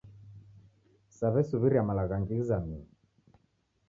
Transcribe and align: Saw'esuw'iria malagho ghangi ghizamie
Saw'esuw'iria 1.17 1.83
malagho 1.89 2.09
ghangi 2.13 2.33
ghizamie 2.39 2.81